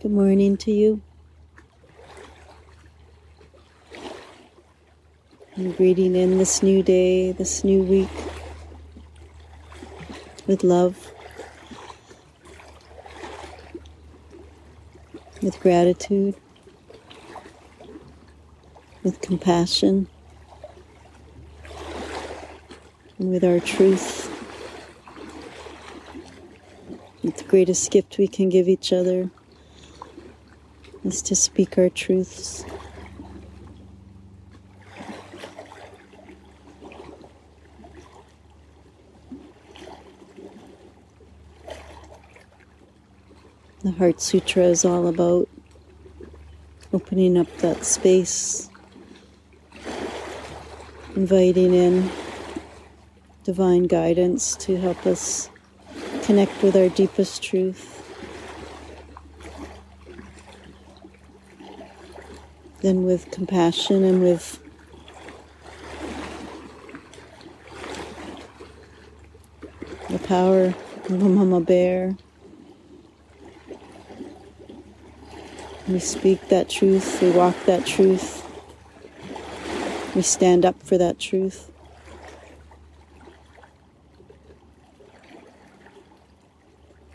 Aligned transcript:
Good 0.00 0.12
morning 0.12 0.56
to 0.58 0.70
you. 0.70 1.00
I'm 5.56 5.72
greeting 5.72 6.14
in 6.14 6.38
this 6.38 6.62
new 6.62 6.84
day, 6.84 7.32
this 7.32 7.64
new 7.64 7.82
week 7.82 8.08
with 10.46 10.62
love, 10.62 11.10
with 15.42 15.58
gratitude, 15.58 16.36
with 19.02 19.20
compassion, 19.20 20.06
and 23.18 23.32
with 23.32 23.42
our 23.42 23.58
truth. 23.58 24.30
It's 27.24 27.42
the 27.42 27.48
greatest 27.48 27.90
gift 27.90 28.16
we 28.16 28.28
can 28.28 28.48
give 28.48 28.68
each 28.68 28.92
other 28.92 29.32
is 31.04 31.22
to 31.22 31.36
speak 31.36 31.78
our 31.78 31.88
truths. 31.88 32.64
The 43.82 43.92
Heart 43.92 44.20
Sutra 44.20 44.64
is 44.64 44.84
all 44.84 45.06
about 45.06 45.48
opening 46.92 47.38
up 47.38 47.46
that 47.58 47.84
space, 47.84 48.68
inviting 51.14 51.72
in 51.74 52.10
divine 53.44 53.84
guidance 53.84 54.56
to 54.56 54.76
help 54.76 55.06
us 55.06 55.48
connect 56.22 56.62
with 56.62 56.76
our 56.76 56.88
deepest 56.90 57.42
truth. 57.42 57.97
Then 62.88 63.04
with 63.04 63.30
compassion 63.30 64.02
and 64.02 64.22
with 64.22 64.58
the 70.08 70.18
power 70.20 70.74
of 71.04 71.22
a 71.22 71.28
mama 71.28 71.60
bear. 71.60 72.16
We 75.86 75.98
speak 75.98 76.48
that 76.48 76.70
truth, 76.70 77.20
we 77.20 77.30
walk 77.30 77.56
that 77.66 77.84
truth, 77.84 78.42
we 80.14 80.22
stand 80.22 80.64
up 80.64 80.82
for 80.82 80.96
that 80.96 81.18
truth. 81.18 81.70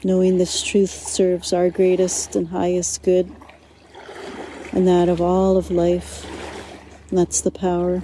Knowing 0.03 0.37
this 0.37 0.61
truth 0.61 0.91
serves 0.91 1.51
our 1.51 1.71
greatest 1.71 2.35
and 2.35 2.49
highest 2.49 3.01
good 3.01 3.35
and 4.73 4.87
that 4.87 5.07
of 5.07 5.21
all 5.21 5.55
of 5.55 5.69
life. 5.69 6.25
And 7.09 7.19
that's 7.19 7.41
the 7.41 7.51
power. 7.51 8.03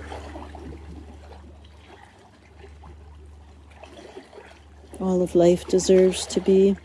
All 4.99 5.21
of 5.21 5.33
life 5.33 5.65
deserves 5.67 6.25
to 6.27 6.39
be. 6.39 6.77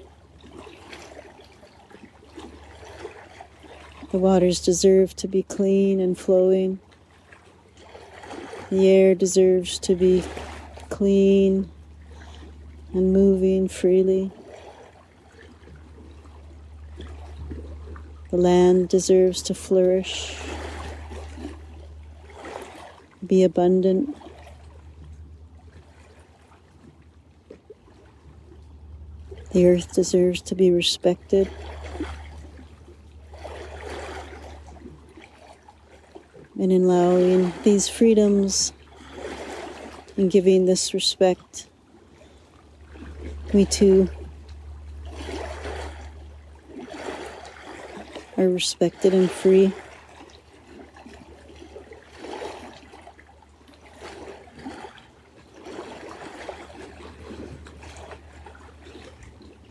The 4.11 4.19
waters 4.19 4.61
deserve 4.61 5.15
to 5.17 5.29
be 5.29 5.43
clean 5.43 6.01
and 6.01 6.17
flowing. 6.17 6.79
The 8.71 8.89
air 8.89 9.15
deserves 9.15 9.79
to 9.81 9.95
be 9.95 10.23
clean 10.89 11.71
and 12.93 13.13
moving 13.13 13.69
freely. 13.69 14.31
The 18.35 18.41
land 18.41 18.89
deserves 18.89 19.43
to 19.43 19.55
flourish, 19.55 20.37
be 23.25 23.45
abundant. 23.45 24.17
The 29.53 29.67
earth 29.69 29.93
deserves 29.95 30.43
to 30.43 30.57
be 30.57 30.73
respected. 30.73 31.49
And 36.59 36.73
in 36.73 36.83
allowing 36.83 37.53
these 37.63 37.89
freedoms 37.89 38.73
and 40.17 40.29
giving 40.29 40.67
this 40.67 40.93
respect, 40.93 41.69
we 43.53 43.65
too 43.65 44.11
are 48.45 48.51
respected 48.51 49.15
and 49.15 49.31
free. 49.31 49.73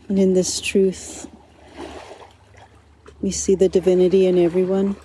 And 0.08 0.18
in 0.18 0.34
this 0.34 0.60
truth, 0.60 1.28
we 3.20 3.30
see 3.30 3.54
the 3.54 3.68
divinity 3.68 4.26
in 4.26 4.38
everyone. 4.38 4.96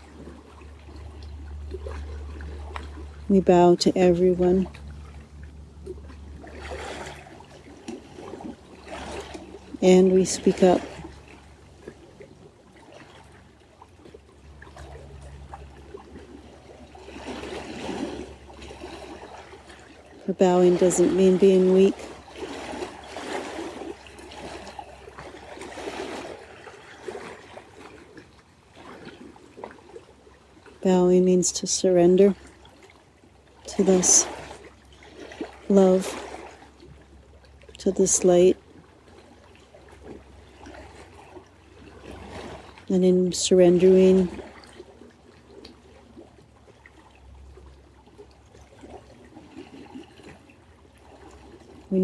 We 3.27 3.39
bow 3.39 3.75
to 3.75 3.97
everyone. 3.97 4.67
And 9.81 10.11
we 10.11 10.25
speak 10.25 10.63
up. 10.63 10.81
Bowing 20.39 20.77
doesn't 20.77 21.15
mean 21.15 21.35
being 21.35 21.73
weak. 21.73 21.93
Bowing 30.81 31.25
means 31.25 31.51
to 31.51 31.67
surrender 31.67 32.35
to 33.67 33.83
this 33.83 34.25
love, 35.67 36.07
to 37.79 37.91
this 37.91 38.23
light. 38.23 38.57
And 42.87 43.03
in 43.03 43.33
surrendering, 43.33 44.29
We 51.91 51.99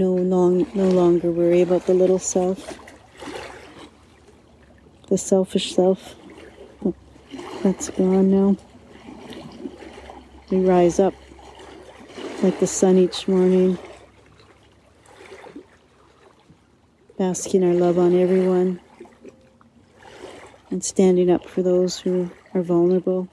no, 0.56 0.64
long, 0.64 0.68
no 0.74 0.90
longer 0.90 1.32
worry 1.32 1.62
about 1.62 1.86
the 1.86 1.94
little 1.94 2.20
self, 2.20 2.80
the 5.08 5.18
selfish 5.18 5.76
self. 5.76 6.16
That's 7.64 7.90
gone 7.90 8.32
now. 8.32 8.58
We 10.50 10.60
rise 10.60 11.00
up 11.00 11.14
like 12.44 12.60
the 12.60 12.68
sun 12.68 12.98
each 12.98 13.28
morning, 13.28 13.78
basking 17.18 17.64
our 17.64 17.74
love 17.74 17.98
on 17.98 18.16
everyone 18.16 18.80
and 20.70 20.84
standing 20.84 21.30
up 21.30 21.46
for 21.48 21.64
those 21.64 22.00
who 22.00 22.30
are 22.54 22.62
vulnerable. 22.62 23.28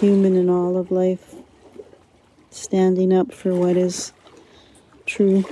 Human 0.00 0.36
in 0.36 0.50
all 0.50 0.76
of 0.76 0.90
life 0.90 1.33
standing 2.64 3.12
up 3.12 3.30
for 3.30 3.54
what 3.54 3.76
is 3.76 4.14
true 5.04 5.44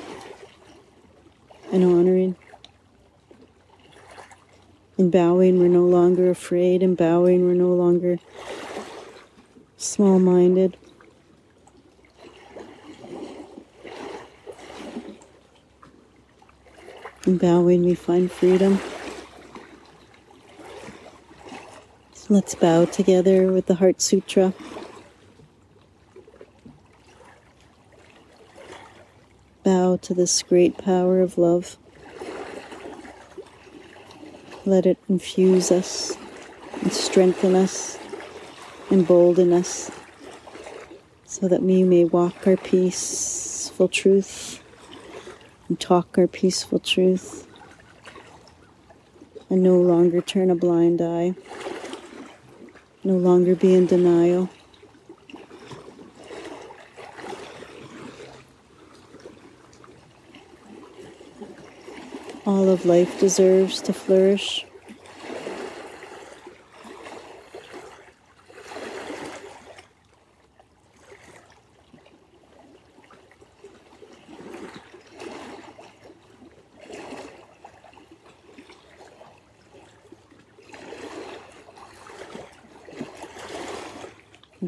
and 1.70 1.84
honoring. 1.84 2.34
In 4.96 5.10
bowing, 5.10 5.58
we're 5.58 5.68
no 5.68 5.84
longer 5.84 6.30
afraid. 6.30 6.82
In 6.82 6.94
bowing, 6.94 7.44
we're 7.44 7.52
no 7.52 7.74
longer 7.74 8.18
small 9.76 10.18
minded. 10.18 10.78
In 17.26 17.36
bowing, 17.36 17.84
we 17.84 17.94
find 17.94 18.32
freedom. 18.32 18.80
So 22.14 22.32
let's 22.32 22.54
bow 22.54 22.86
together 22.86 23.52
with 23.52 23.66
the 23.66 23.74
Heart 23.74 24.00
Sutra. 24.00 24.54
To 30.02 30.14
this 30.14 30.42
great 30.42 30.76
power 30.76 31.20
of 31.20 31.38
love. 31.38 31.78
Let 34.64 34.86
it 34.86 34.98
infuse 35.08 35.72
us 35.72 36.16
and 36.80 36.92
strengthen 36.92 37.54
us, 37.54 37.98
embolden 38.90 39.52
us, 39.52 39.90
so 41.24 41.48
that 41.48 41.62
we 41.62 41.82
may 41.82 42.04
walk 42.04 42.46
our 42.46 42.56
peaceful 42.56 43.88
truth 43.88 44.62
and 45.68 45.80
talk 45.80 46.18
our 46.18 46.26
peaceful 46.26 46.78
truth 46.78 47.46
and 49.48 49.62
no 49.62 49.80
longer 49.80 50.20
turn 50.20 50.50
a 50.50 50.54
blind 50.54 51.00
eye, 51.00 51.34
no 53.04 53.16
longer 53.16 53.54
be 53.54 53.74
in 53.74 53.86
denial. 53.86 54.48
All 62.44 62.68
of 62.68 62.84
life 62.84 63.20
deserves 63.20 63.80
to 63.82 63.92
flourish. 63.92 64.66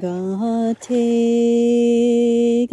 Gate, 0.00 0.88
gate, 0.88 2.70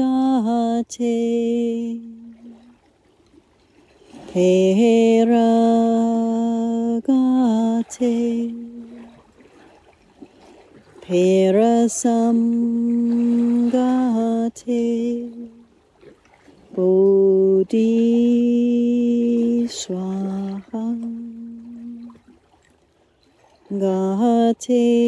Pera 4.31 5.51
gate, 7.03 8.55
Perasam 11.01 12.39
gate, 13.69 15.51
Bodhi 16.73 17.89
Swaha. 19.67 20.85
Gate, 23.69 25.00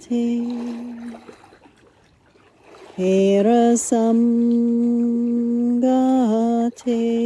gate, 0.00 1.20
Pera 2.96 3.76
sam 3.76 4.20
gate. 5.80 7.20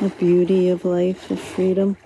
the 0.01 0.09
beauty 0.09 0.71
of 0.71 0.87
life, 0.87 1.31
of 1.31 1.39
freedom. 1.39 1.99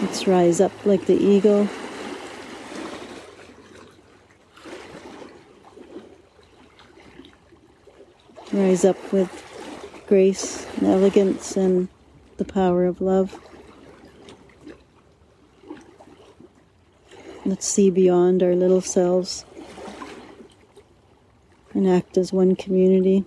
Let's 0.00 0.28
rise 0.28 0.60
up 0.60 0.86
like 0.86 1.06
the 1.06 1.20
eagle. 1.20 1.68
Rise 8.52 8.84
up 8.84 9.12
with 9.14 9.30
grace 10.06 10.66
and 10.76 10.86
elegance 10.86 11.56
and 11.56 11.88
the 12.36 12.44
power 12.44 12.84
of 12.84 13.00
love. 13.00 13.40
Let's 17.46 17.66
see 17.66 17.90
beyond 17.90 18.42
our 18.42 18.54
little 18.54 18.82
selves 18.82 19.46
and 21.72 21.88
act 21.88 22.18
as 22.18 22.30
one 22.30 22.54
community, 22.54 23.24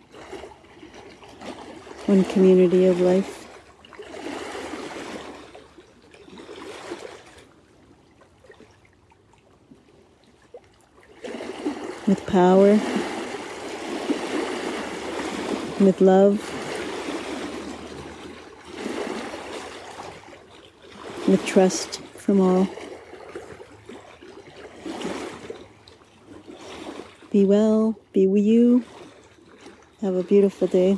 one 2.05 2.23
community 2.25 2.85
of 2.85 3.01
life. 3.01 3.47
With 12.05 12.23
power, 12.27 12.79
with 15.79 16.01
love, 16.01 16.39
with 21.27 21.45
trust 21.45 22.01
from 22.01 22.39
all. 22.39 22.67
Be 27.31 27.43
well, 27.43 27.99
be 28.13 28.27
with 28.27 28.43
you. 28.43 28.83
Have 30.01 30.15
a 30.15 30.23
beautiful 30.23 30.67
day. 30.67 30.97